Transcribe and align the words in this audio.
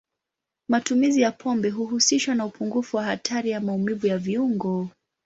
Matumizi 0.69 1.21
ya 1.21 1.31
pombe 1.31 1.69
huhusishwa 1.69 2.35
na 2.35 2.45
upungufu 2.45 2.97
wa 2.97 3.03
hatari 3.03 3.49
ya 3.49 3.59
maumivu 3.59 4.07
ya 4.07 4.17
viungo. 4.17 4.89